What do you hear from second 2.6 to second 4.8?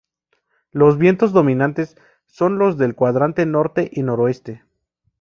del cuadrante norte y noroeste.